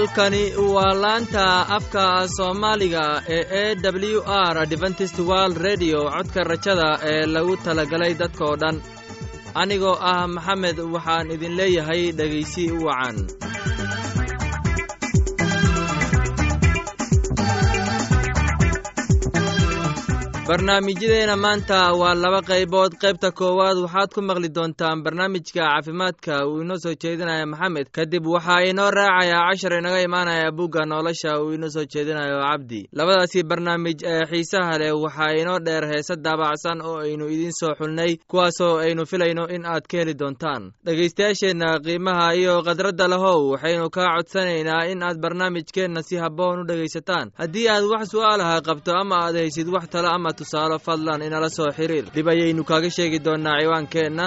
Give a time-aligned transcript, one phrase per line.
[0.00, 1.44] halkani waa laanta
[1.76, 3.76] afka soomaaliga ee e
[4.14, 4.22] w
[4.52, 8.76] r adventist world redio codka rajada ee lagu talagalay dadkoo dhan.
[9.54, 13.16] Anigoo ah maxamed waxaan idin leeyahay dhegaysi wacan
[20.50, 22.92] barnaamijyadeena maanta waa laba qaybood.
[23.02, 26.42] Qaybta koowaad waxaad ku maqli doontaan barnaamijka caafimaadka.
[26.46, 27.86] Uu inoo soo jeedinaya maxamed.
[27.94, 31.38] Kadib waxaa inoo raacayaa cashar inaga imaanaya bugga nolosha.
[31.42, 36.82] Uu inoo soo jeedinayo cabdi labadaasi barnaamij ee xiisaha leh waxaa inoo dheer heese daabacsan
[36.82, 40.72] oo aynu idiin soo xulnay kuwaasoo aynu filayno in aad ka heli doontaan.
[40.84, 47.30] Dhegaystayaasheenna qiimaha iyo khadradda lahow waxaynu kaa codsanaynaa in aad barnaamijkeenna si habboon u dhegaysataan.
[47.38, 51.68] Haddii aad wax su'aalaha qabto ama aad haysid wax talo ama tusaalo fadlan inala soo
[51.78, 52.04] xiriir.
[52.14, 54.26] Dhib ayaynu kaaga sheegi doonnaa ciwaankeenna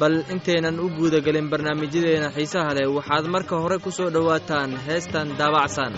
[0.00, 5.92] bal intaynan u guudagelin barnaamijyadeena xiisaha leh waxaad marka hore ku soo dhowaataan heestan daabacsan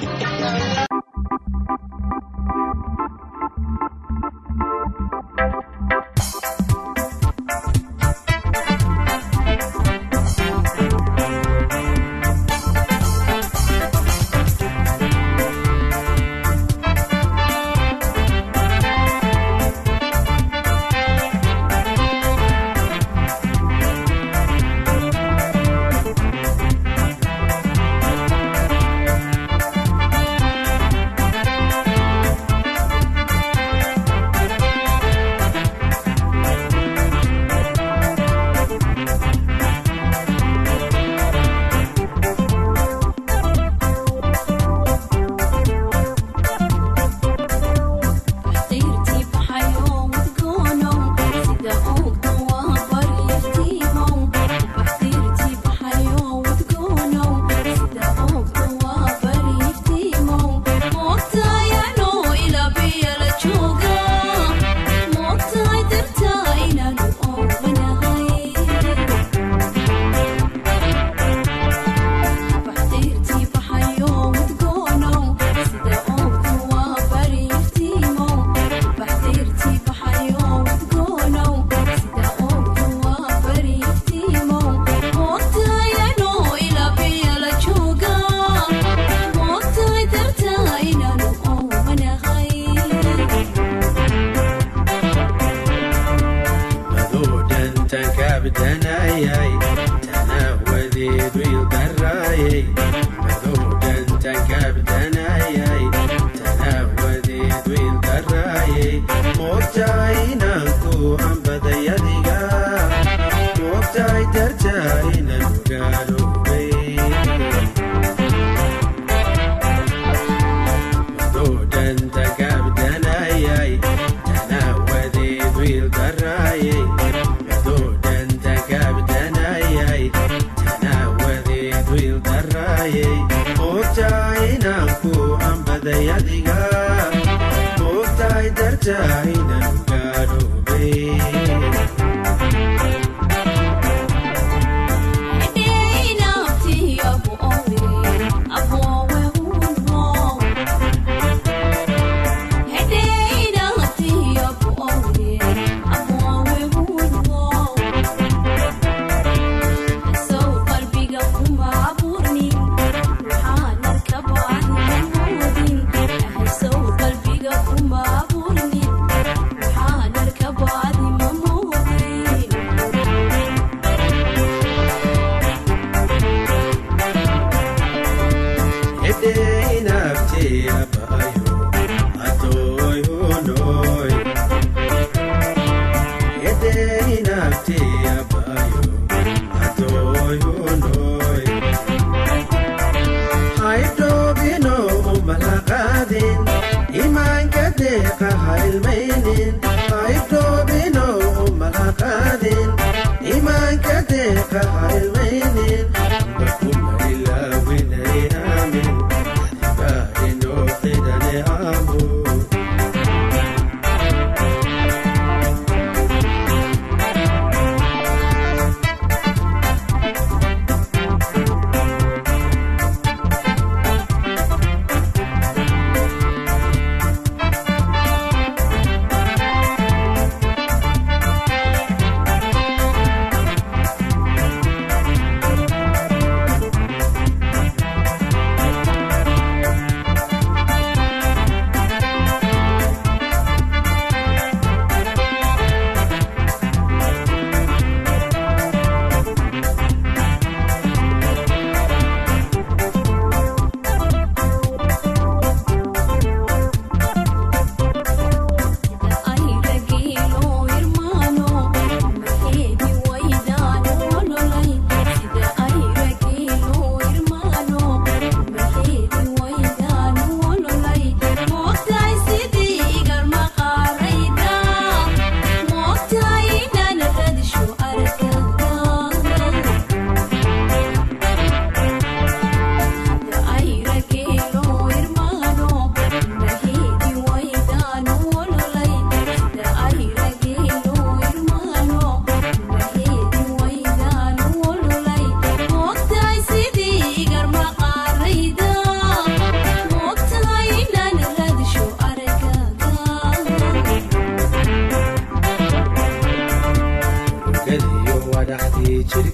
[140.87, 141.36] qalbiga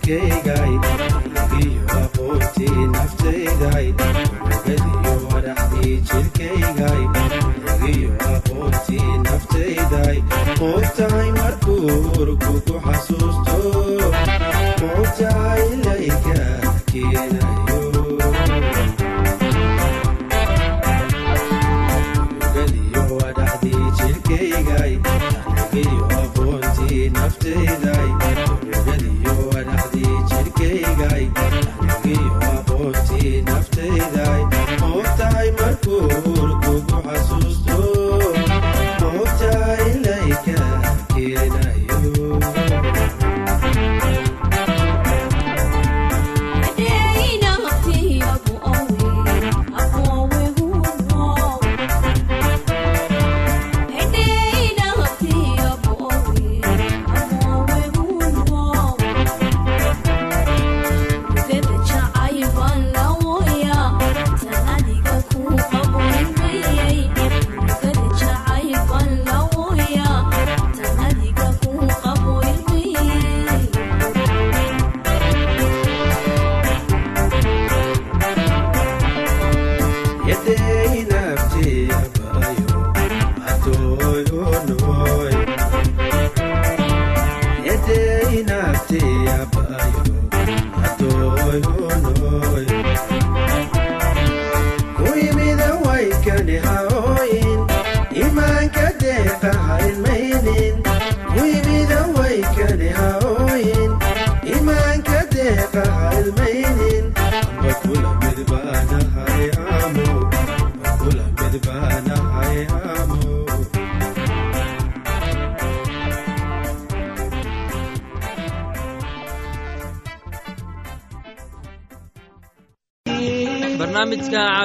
[0.06, 0.51] qalbigayga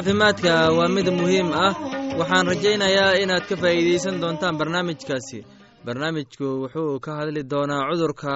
[0.08, 1.74] caafimaadka waa mid muhiim ah.
[2.20, 5.40] Waxaan rajaynayaa inaad ka faa'iidaysan doontaan barnaamijkaasi.
[5.86, 8.32] Barnaamijku wuxuu ka hadli doonaa cudurka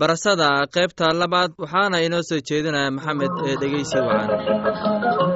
[0.00, 5.35] barasada qaybta labaad waxaana inoo soo jeedinaya maxamed ee dhegeysi wacan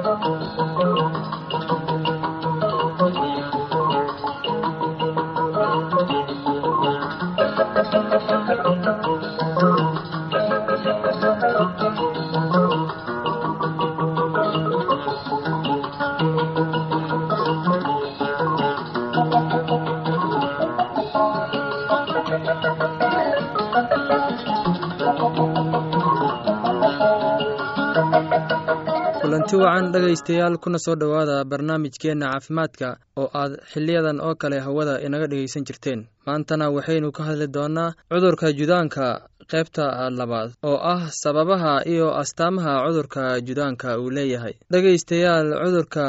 [29.57, 35.63] wacan dhegaystayaal kuna soo dhowaada barnaamijkeenna caafimaadka oo aad xiliyadan oo kale hawada inaga dhegaysan
[35.67, 36.07] jirteen.
[36.25, 39.85] Maantana waxaynu ka hadli doonaa cudurka judaanka qaybta
[40.19, 44.53] labaad oo ah sababaha iyo astaamaha cudurka judaanka uu leeyahay.
[44.71, 46.05] Dhegaystayaal cudurka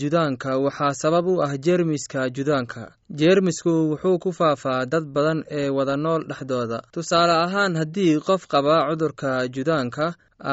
[0.00, 2.82] judaanka waxaa sabab u ah jeermiska judaanka.
[3.20, 6.78] Jeermisku wuxuu ku faafaa dad badan ee wada nool dhexdooda.
[6.94, 10.06] Tusaale ahaan haddii qof qaba cudurka judaanka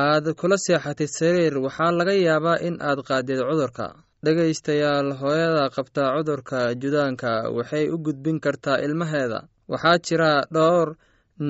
[0.03, 3.85] aad kula seexatid sariir waxaa laga yaabaa in aad qaadid cudurka.
[4.25, 9.39] Dhegaystayaal hooyada qabta cudurka judaanka waxay u gudbin kartaa ilmaheeda.
[9.71, 10.87] Waxaa jira dhowr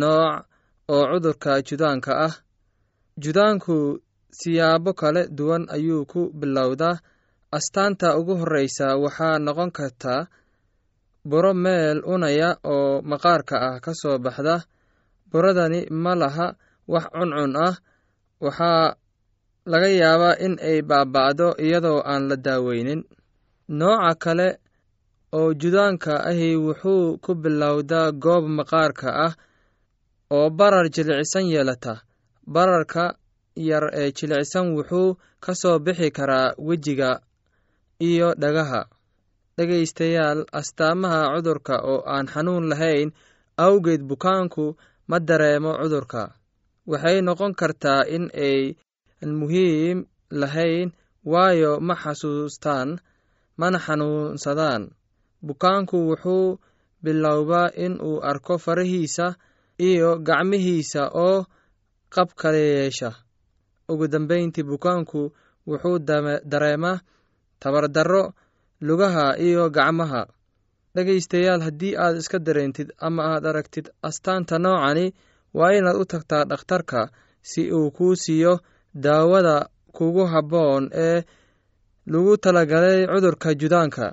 [0.01, 0.43] nooc
[0.93, 2.33] oo cudurka judaanka ah.
[3.23, 3.75] Judaanku
[4.39, 6.99] siyaabo kala duwan ayuu ku bilowdaa.
[7.57, 10.13] Astaanta ugu horreysa waxaa noqon karta
[11.29, 14.55] buro meel unaya oo maqaarka ah ka soo baxda.
[15.31, 16.47] Buradani ma laha
[16.93, 17.75] wax cuncun ah.
[18.43, 18.95] Waxaa
[19.71, 23.01] laga yaabaa in ay baaba'do iyadoo aan la daaweynin.
[23.79, 24.47] Nooca kale
[25.37, 29.33] oo judaanka ahi wuxuu ku bilowdaa goob maqaarka ah
[30.35, 31.93] oo barar jilicsan yeelata.
[32.53, 33.05] Bararka
[33.69, 35.09] yar ee jilicsan wuxuu
[35.43, 37.11] ka soo bixi karaa wejiga
[38.09, 38.81] iyo dhagaha.
[39.57, 43.09] Dhegaystayaal astaamaha cudurka oo aan xanuun lahayn
[43.65, 44.65] awgeed bukaanku
[45.09, 46.23] ma dareemo cudurka.
[46.91, 48.61] Waxay noqon kartaa in ay
[49.39, 49.99] muhiim
[50.41, 50.89] lahayn
[51.31, 52.89] waayo ma xasuustaan
[53.59, 54.83] mana xanuunsadaan.
[55.47, 56.57] Bukaanku wuxuu
[57.03, 59.27] bilowbaa in uu arko farahiisa
[59.89, 61.37] iyo gacmihiisa oo
[62.13, 63.09] qab kala yeesha.
[63.91, 65.21] Ugu dambeyntii bukaanku
[65.67, 65.97] wuxuu
[66.51, 67.01] dareemaa
[67.61, 68.23] tabardarro
[68.87, 70.21] lugaha iyo gacmaha.
[70.95, 75.05] Dhegaystayaal haddii aad iska dareentid ama aad aragtid astaanta noocani
[75.57, 76.99] waa inaad u tagtaa dhakhtarka
[77.49, 78.53] si uu kuu siiyo
[79.03, 79.55] daawada
[79.95, 81.23] kugu habboon ee
[82.11, 84.05] lagu talagalay cudurka judaanka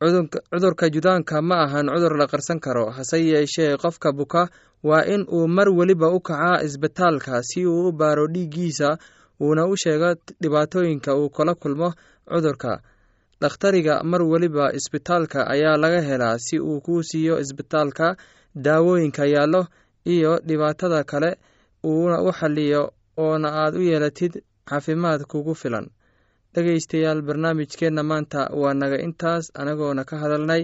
[0.00, 2.90] cudurka judaanka ma ahan cudur la qarsan karo.
[2.90, 4.48] Hase yeeshee qofka buka
[4.82, 8.98] waa in uu mar weliba u kacaa isbitaalka si uu u baaro dhiiggiisa
[9.40, 11.92] uuna u sheego dhibaatooyinka uu kala kulmo
[12.28, 12.80] cudurka.
[13.40, 18.16] Dhakhtariga mar weliba isbitaalka ayaa laga helaa si uu kuu siiyo isbitaalka
[18.54, 19.66] daawooyinka yaallo
[20.04, 21.36] iyo dhibaatada kale
[21.84, 25.88] uuna u xaliyo oona aad u yeelatid caafimaad kugu filan
[26.56, 30.62] dhegaystayaal barnaamijkeenna maanta waa naga intaas anagoona ka hadalnay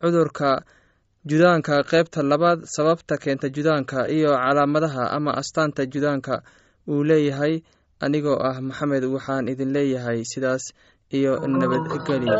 [0.00, 0.50] cudurka
[1.30, 6.34] judaanka qaybta labaad sababta keenta judaanka iyo calaamadaha ama astaanta judaanka
[6.88, 7.54] uu leeyahay.
[8.04, 10.64] Anigoo ah maxamed waxaan idin leeyahay sidaas
[11.18, 12.36] iyo nabadgelyo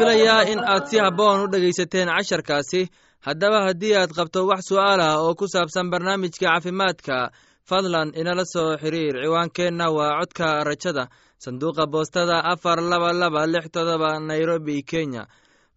[0.00, 2.82] filayaa in aad si habboon u dhegaysateen casharkaasi.
[3.26, 7.16] Haddaba haddii aad qabto wax su'aal ah oo ku saabsan barnaamijka caafimaadka
[7.68, 9.14] fadlan inala soo xiriir.
[9.24, 11.04] Ciwaankeenna waa codka rajada
[11.44, 15.22] sanduuqa boostada afar laba laba lix todoba nairobi kenya.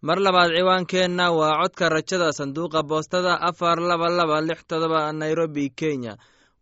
[0.06, 6.16] Mar labaad ciwaankeenna waa codka rajada sanduuqa boostada afar laba laba lix todoba nairobi kenya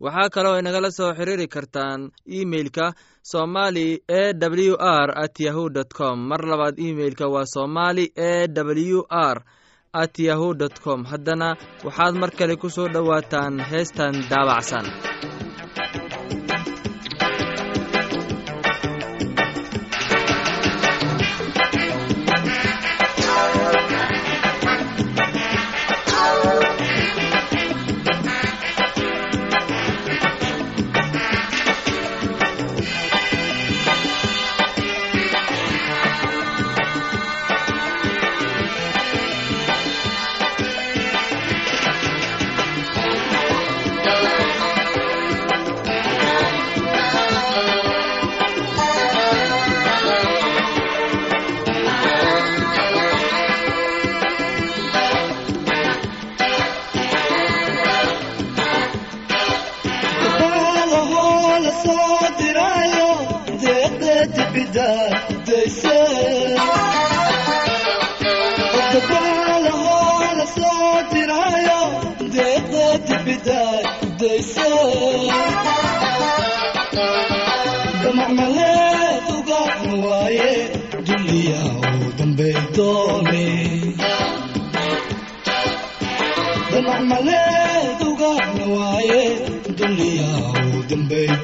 [0.05, 2.01] waxaa kaloo inagala soo xiriiri kartaan
[2.41, 2.87] imeilka
[3.33, 3.87] somali
[4.21, 4.23] e
[4.71, 4.75] w
[5.07, 6.17] r at yahu dt com.
[6.31, 8.33] Mar labaad imeilka waa somali e
[8.95, 9.37] w r
[10.03, 11.01] at yahu dt com.
[11.11, 11.49] Haddana
[11.87, 14.87] waxaad mar kale ku soo dhowaataan heestan daabacsan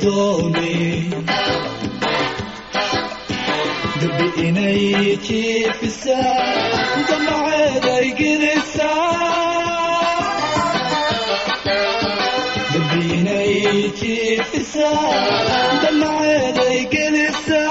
[0.03, 1.11] doone
[4.01, 6.19] dambi inay jiifisa
[7.09, 8.91] damaceeday gelisa
[12.73, 13.55] dambi inay
[14.01, 14.89] jiifisa
[15.83, 17.63] damaceeday gelisa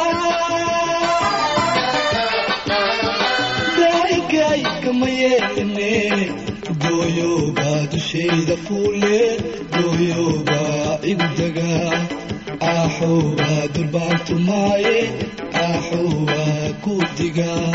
[3.80, 5.92] daigay kama yeelne
[7.02, 9.40] dooyooba dushayda fuuleen
[9.74, 10.60] dooyooba
[11.12, 11.98] igu dagaa
[12.72, 14.96] aaxoowa durbaantumaaye
[15.64, 16.40] aaxoowa
[16.84, 17.74] kuudigaa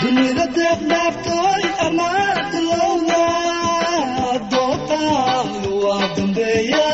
[0.00, 3.22] dunida deeqdhaaftooy amaadlowda
[4.52, 6.88] doobtaagu waa dambeeya.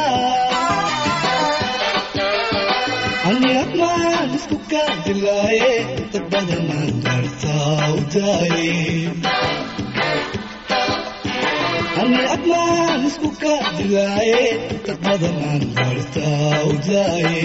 [3.31, 5.73] Aniaqmaan isku kaa dilaaye
[6.13, 8.73] dad badanaan gaartaa u daaye
[12.03, 14.43] ani aqmaan isku kaa dilaaye
[14.87, 17.45] dad badanaan gaartaa u daaye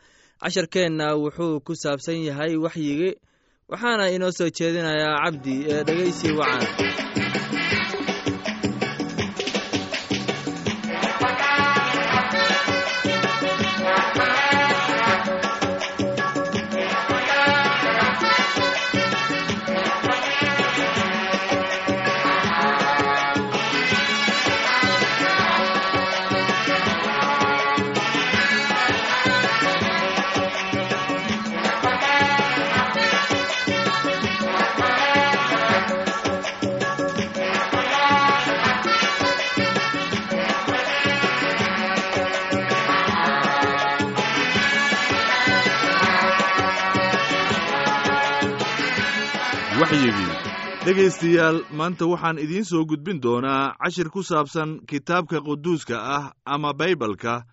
[0.41, 3.11] casharkeenna wuxuu ku saabsan yahay waxyigi
[3.71, 7.30] waxaana inoo soo jeedinayaa cabdi ee dhegaysi wacan
[49.91, 50.31] waxyigii
[50.85, 57.43] dhegaystayaal maanta waxaan idiin soo gudbin doonaa cashir ku saabsan kitaabka quduuska ah ama baybalka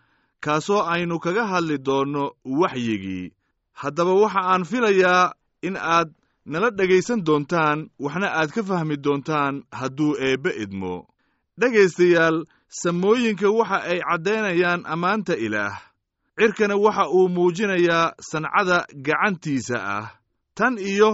[0.45, 2.25] kaasoo aynu kaga hadli doonno
[2.61, 3.33] waxyigii.
[3.81, 6.09] Haddaba waxa aan filayaa in aad
[6.47, 10.95] nala dhegaysan doontaan waxna aad ka fahmi doontaan hadduu eebbe idmo.
[11.61, 12.37] Dhegaystayaal
[12.81, 15.75] samooyinka waxa ay caddaynayaan ammaanta ilaah.
[16.39, 20.07] Cirkana waxa uu muujinayaa sancada gacantiisa ah.
[20.55, 21.11] Tan iyo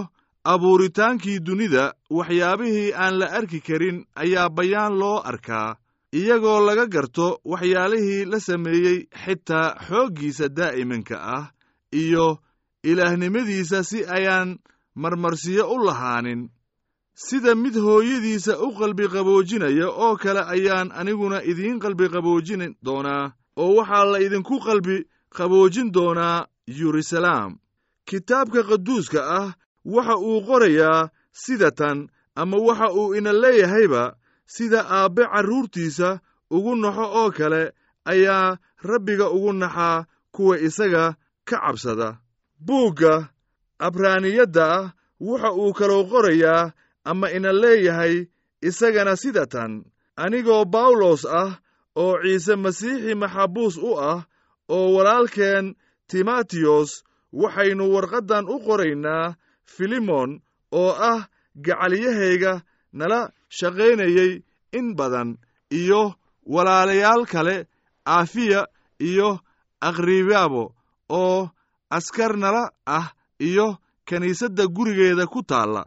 [0.53, 5.75] abuuritaankii dunida waxyaabihii aan la arki karin ayaa bayaan loo arkaa
[6.19, 11.45] iyagoo laga garto waxyaalihii la sameeyey xitaa xooggiisa daa'imanka ah
[12.01, 12.27] iyo
[12.83, 14.59] ilaahnimadiisa si ayaan
[14.95, 16.49] marmarsiyo u lahaanin.
[17.15, 23.31] Sida mid hooyadiisa u qalbiqaboojinaya oo kale ayaan aniguna idiin qalbiqaboojin doonaa
[23.61, 24.97] oo waxaa la idinku qalbi
[25.37, 27.51] qaboojin doonaa yeruusalaam
[28.09, 29.53] kitaabka qaduuska ah
[29.93, 31.97] waxa uu qorayaa sida tan
[32.41, 34.03] ama waxa uu ina leeyahayba
[34.55, 36.09] sida aabbe carruurtiisa
[36.55, 37.61] ugu naxo oo kale
[38.11, 38.57] ayaa
[38.89, 41.03] rabbiga ugu naxaa kuwa isaga
[41.47, 42.09] ka cabsada.
[42.65, 43.29] Buugga
[43.79, 44.85] abraaniyadda ah
[45.19, 46.71] waxa uu kaloo qorayaa
[47.09, 48.15] ama ina leeyahay
[48.67, 49.71] isagana sida tan
[50.23, 51.51] anigoo bawlos ah
[52.01, 54.19] oo ciise masiixi maxabuus u ah
[54.75, 55.75] oo walaalkeen
[56.09, 56.91] timatiyos
[57.41, 62.61] waxaynu warqaddan u qoraynaa filimon oo ah gacalyahayga
[62.93, 64.43] nala shaqaynayey
[64.77, 65.37] in badan
[65.71, 66.13] iyo
[66.45, 67.67] walaalayaal kale
[68.05, 68.67] aafiya
[68.99, 69.39] iyo
[69.81, 70.63] akhribaabo
[71.09, 71.49] oo
[71.89, 73.07] askar nala ah
[73.39, 75.85] iyo kiniisadda gurigeeda ku taalla.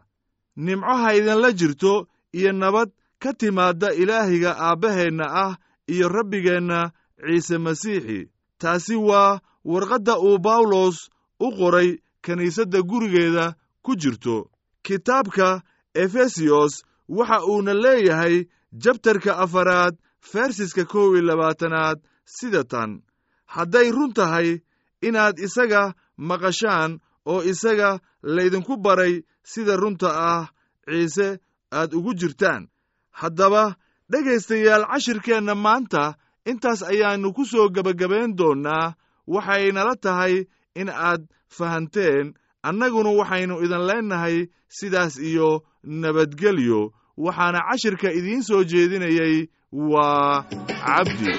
[0.55, 2.89] Nimco haydinla jirto iyo nabad
[3.19, 5.53] ka timaadda ilaahiga aabbaheenna ah
[5.87, 8.27] iyo rabbigeenna ciise masiixi.
[8.59, 11.89] Taasi waa warqadda uu bawlos u qoray
[12.21, 13.55] kiniisadda gurigeeda
[13.89, 14.37] ku jirto
[14.85, 15.49] kitaabka
[16.03, 16.73] efesiyos
[17.17, 18.35] waxa uuna leeyahay
[18.83, 19.93] jabtarka afaraad
[20.31, 21.97] fersiska kow iyo labaatanaad
[22.35, 22.91] sida tan.
[23.55, 24.49] Hadday run tahay
[25.07, 25.83] inaad isaga
[26.29, 26.91] maqashaan
[27.31, 27.89] oo isaga
[28.35, 29.13] laydinku baray
[29.51, 30.45] sida runta ah
[30.85, 31.27] ciise
[31.77, 32.61] aad ugu jirtaan.
[33.19, 33.63] Haddaba
[34.11, 36.03] dhegaystayaal cashirkeenna maanta
[36.49, 38.93] intaas ayaannu ku soo gebagabayn doonnaa
[39.33, 40.35] waxaynala tahay
[40.81, 41.21] in aad
[41.57, 42.25] fahanteen
[42.63, 50.43] annaguna waxaynu idin leennahay sidaas iyo nabadgelyo waxaana cashirka idiin soo jeedinayay waa
[50.85, 51.33] cabdi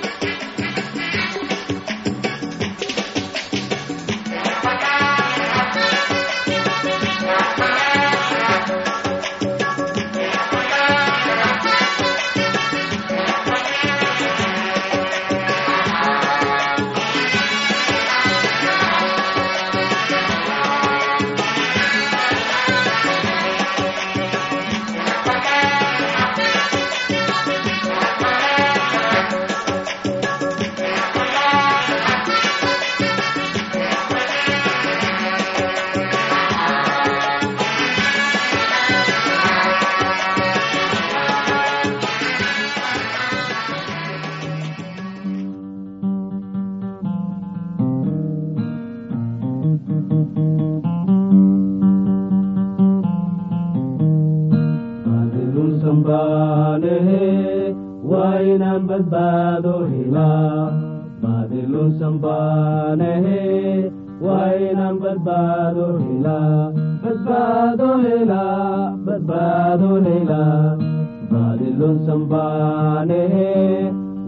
[63.00, 63.90] baanehe
[64.24, 70.76] waynan badbaado helaa badbaado helaa badbaado helaa
[71.30, 73.48] baadilunsan baanehe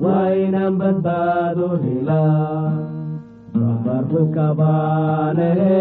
[0.05, 2.73] waynan badbaado helaa
[3.59, 5.77] babarku kabaanehe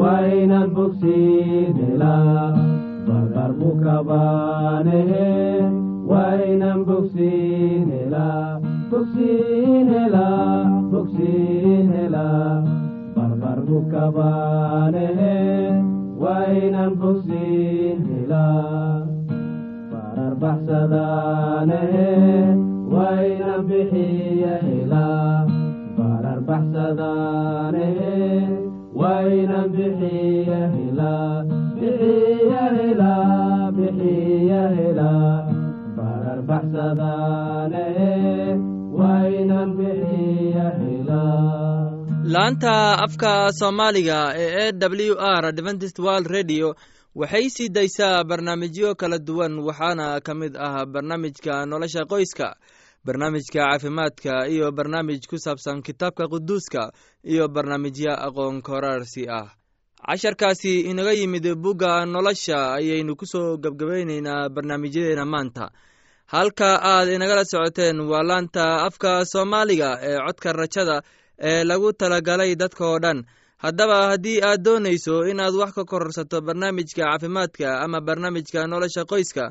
[0.00, 2.44] waynan bogsiin helaa
[3.08, 5.26] barbarku kabaanehe
[6.12, 12.62] waynan bogsiin helaa bogsiin helaa bogsiin helaa
[13.16, 15.34] barbarku kabaanehe
[16.22, 19.06] waynan bogsiin helaa
[19.92, 22.08] barar baxsadaanehe
[22.94, 25.46] waynan bixiya helaa
[25.98, 28.14] barar baxsadaanehe
[29.02, 31.44] waynan bixiya helaa
[42.34, 44.72] laanta afka soomaaliga ee e
[45.08, 46.74] w r adventist world radio
[47.14, 52.48] waxay sii daysaa barnaamijyo kala duwan waxaana ka mid ah barnaamijka nolosha qoyska
[53.04, 56.92] barnaamijka caafimaadka iyo barnaamij ku saabsan kitaabka quduuska
[57.24, 59.48] iyo barnaamijyo aqoon koraarsi ah.
[60.06, 65.70] Casharkaasi inaga yimid bugga nolosha ayaynu ku soo gebgabayneynaa barnaamijyadeena maanta
[66.34, 70.96] halka aad inagala socoteen waa laanta afka soomaaliga ee codka rajada
[71.48, 73.18] ee lagu talagalay dadka oo dhan.
[73.64, 79.44] Haddaba haddii aad doonayso inaad wax ka kororsato barnaamijka caafimaadka ama barnaamijka nolosha qoyska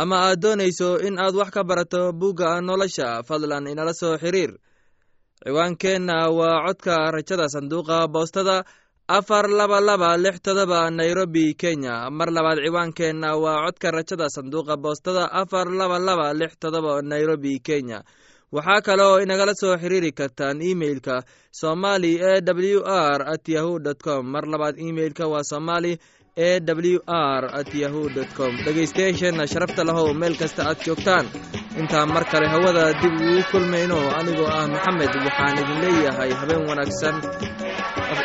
[0.00, 4.52] ama aad doonayso in aad wax ka barato bugga nolosha fadlan inala soo xiriir.
[5.44, 8.56] Ciwaankeenna waa codka rajada sanduuqa boostada
[9.08, 12.10] afar laba laba lix todoba nairobi kenya.
[12.10, 15.32] Mar labaad ciwaankeenna waa codka rajada sanduuqa boostada.
[15.32, 18.02] Afar laba laba lix todoba nairobi kenya.
[18.52, 24.02] Waxaa kale oo inagala soo xiriiri kartaan imeilka somali e w r at yahu dt
[24.02, 24.24] com.
[24.26, 25.98] Mar labaad imeilka waa somali
[26.38, 28.02] e w r at yahu
[28.36, 28.52] com.
[28.64, 31.26] Dhegaystayaasheenna sharafta lahow meel kasta aad joogtaan.
[31.80, 33.98] Intaan mar kale hawada dib ugu kulmayno.
[34.18, 37.16] Anigoo ah maxamed waxaan idin leeyahay habeen wanaagsan.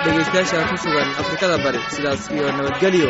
[0.06, 3.10] Dhegaystayaasha ku sugan afrikada bari sidaas iyo nabadgelyo